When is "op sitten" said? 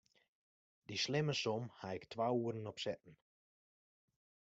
2.71-3.15